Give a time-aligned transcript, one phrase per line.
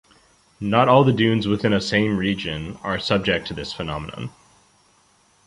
[0.59, 4.31] Not all the dunes within a same region are subject to this phenomenon.